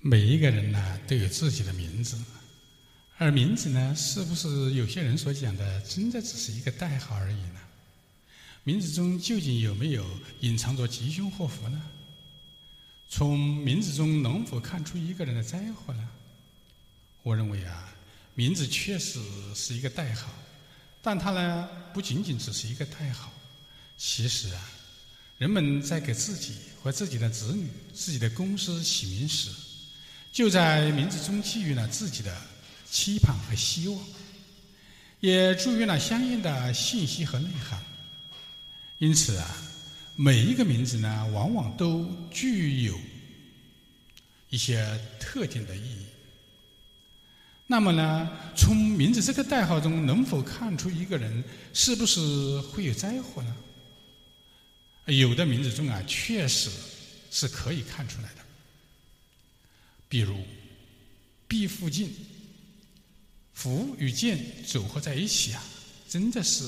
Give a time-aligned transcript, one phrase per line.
[0.00, 2.16] 每一个人呢都有自己的名字，
[3.16, 7.60] 而名字呢，是不是有些人所讲的，真的只是一个代号而已呢？
[8.62, 10.06] 名字中究竟有没有
[10.40, 11.82] 隐藏着吉凶祸福呢？
[13.08, 16.08] 从名字中能否看出一个人的灾祸呢？
[17.22, 17.92] 我认为啊，
[18.34, 19.18] 名字确实
[19.54, 20.32] 是一个代号，
[21.02, 23.32] 但它呢不仅仅只是一个代号。
[23.96, 24.70] 其实啊，
[25.38, 29.50] 人们在给自己和自己的子女、自己的公司起名时，
[30.38, 32.32] 就在名字中寄予了自己的
[32.88, 34.00] 期盼和希望，
[35.18, 37.82] 也注入了相应的信息和内涵。
[38.98, 39.56] 因此啊，
[40.14, 42.96] 每一个名字呢，往往都具有
[44.48, 44.86] 一些
[45.18, 46.06] 特定的意义。
[47.66, 51.42] 那么呢，从名字这个代号中，能否看出一个人
[51.74, 52.20] 是不是
[52.60, 53.56] 会有灾祸呢？
[55.06, 56.70] 有的名字中啊，确实
[57.28, 58.47] 是可以看出来的。
[60.08, 60.34] 比如
[61.46, 62.14] “毕附近
[63.52, 65.62] ”，“福”与“剑”组合在一起啊，
[66.08, 66.64] 真的是。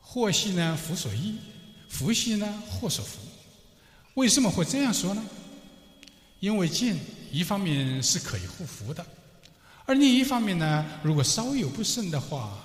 [0.00, 1.34] 祸兮呢，福所依；
[1.88, 3.18] 福兮呢，祸所伏。
[4.14, 5.24] 为什么会这样说呢？
[6.40, 6.98] 因为剑
[7.30, 9.06] 一方面是可以护福的，
[9.84, 12.64] 而另一方面呢，如果稍有不慎的话，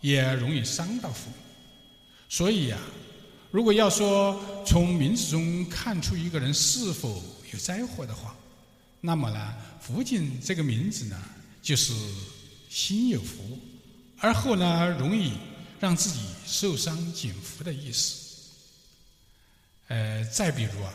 [0.00, 1.30] 也容易伤到福。
[2.28, 2.78] 所以呀，
[3.50, 8.34] 如果要说从名字中看出一个人是否有灾祸的话，
[9.00, 11.22] 那么呢，福晋这个名字呢，
[11.62, 11.92] 就是
[12.68, 13.58] 心有福，
[14.18, 15.32] 而后呢，容易。
[15.78, 18.16] 让自己受伤减福的意思。
[19.88, 20.90] 呃，再比如啊，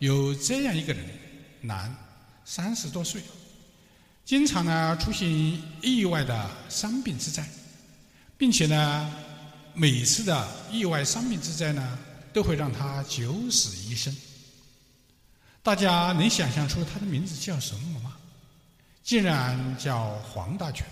[0.00, 1.02] 有这样一个人，
[1.62, 1.96] 男，
[2.44, 3.22] 三十多岁，
[4.26, 5.26] 经常呢出现
[5.80, 7.48] 意外的伤病之灾，
[8.36, 9.14] 并且呢，
[9.72, 11.98] 每次的意外伤病之灾呢，
[12.30, 14.14] 都会让他九死一生。
[15.62, 18.16] 大家能想象出他的名字叫什么吗？
[19.02, 20.86] 竟然叫黄大全。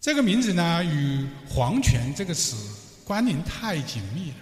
[0.00, 2.56] 这个名字呢，与“黄泉”这个词
[3.04, 4.36] 关联太紧密了，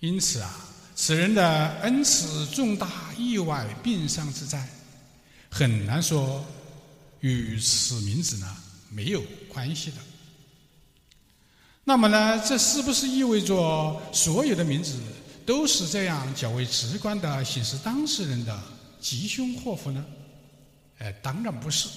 [0.00, 0.54] 因此啊，
[0.94, 4.68] 此人的恩赐重大意外病伤之灾，
[5.50, 6.44] 很难说
[7.20, 8.56] 与此名字呢
[8.90, 9.96] 没有关系的。
[11.84, 14.98] 那么呢，这是不是意味着所有的名字
[15.48, 18.62] 都是这样较为直观的显示当事人的
[19.00, 20.04] 吉凶祸福呢？
[20.98, 21.88] 哎，当然不是，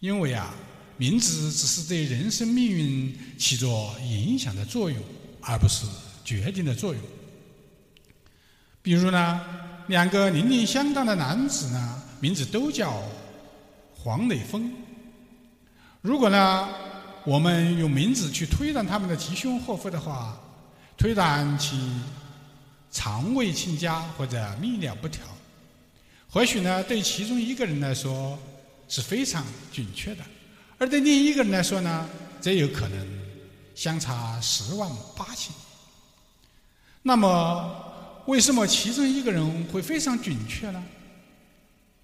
[0.00, 0.54] 因为啊。
[0.98, 5.02] 名字只是对人生命运起着影响的作用，
[5.40, 5.86] 而不是
[6.22, 7.02] 决定的作用。
[8.82, 9.40] 比如呢，
[9.86, 13.02] 两个年龄相当的男子呢，名字都叫
[13.94, 14.70] 黄磊峰。
[16.02, 16.68] 如果呢，
[17.24, 20.38] 我们用名字去推断他们的吉凶祸福的话，
[21.00, 21.80] 推断其
[22.92, 25.24] 肠胃欠佳或者泌尿不调，
[26.28, 28.38] 或许呢，对其中一个人来说
[28.86, 30.22] 是非常准确的。
[30.76, 32.06] 而对另一个人来说呢，
[32.38, 33.08] 则有可能
[33.74, 35.58] 相差十万八千里。
[37.00, 40.84] 那么，为什么其中一个人会非常准确呢？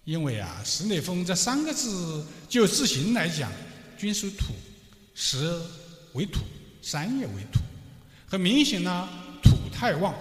[0.04, 3.52] 因为啊，“石内峰”这三个字就字形来讲，
[3.98, 4.54] 均属土，
[5.14, 5.60] 石
[6.14, 6.40] 为土，
[6.80, 7.60] 山也为土，
[8.28, 9.08] 很明显呢，
[9.42, 10.12] 土太旺。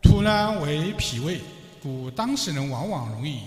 [0.00, 1.40] 土呢为脾胃，
[1.82, 3.40] 故当事人往往容易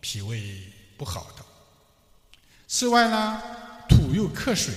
[0.00, 0.58] 脾胃
[0.96, 1.44] 不好的。
[2.66, 3.42] 此外呢，
[3.86, 4.72] 土又克水，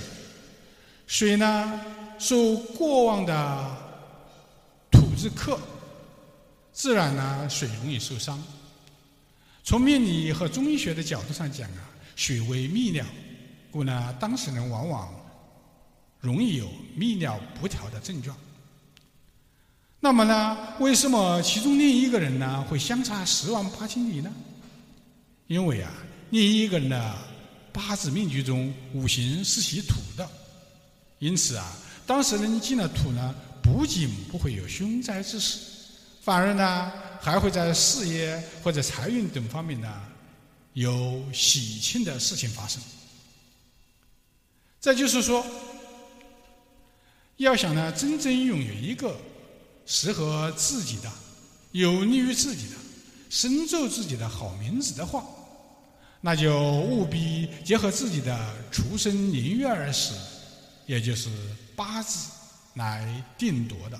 [1.06, 1.80] 水呢
[2.18, 3.76] 受过旺的
[4.90, 5.58] 土之克，
[6.72, 8.42] 自然呢水容易受伤。
[9.64, 13.02] 从命理和中医学的角度上讲啊，水为泌尿，
[13.70, 15.10] 故呢当事人往往
[16.20, 18.36] 容易有泌尿不调的症状。
[20.00, 24.32] 那么呢，为什么其中另一个人呢会相差十万八千里呢？
[25.46, 25.92] 因为啊，
[26.30, 27.14] 另一个人呢。
[27.70, 30.28] 八字命局中五行是喜土的，
[31.20, 33.32] 因此啊，当事人进了土呢，
[33.62, 35.60] 不仅不会有凶灾之事，
[36.22, 40.02] 反而呢，还会在事业或者财运等方面呢，
[40.72, 42.82] 有喜庆的事情发生。
[44.80, 45.46] 再就是说，
[47.38, 49.16] 要想呢，真正拥有一个
[49.86, 51.10] 适合自己的、
[51.72, 52.74] 有利于自己的、
[53.30, 55.24] 深受自己的好名字的话。
[56.20, 58.36] 那就务必结合自己的
[58.72, 60.14] 出生年月日时，
[60.84, 61.30] 也就是
[61.76, 62.28] 八字
[62.74, 63.98] 来定夺的。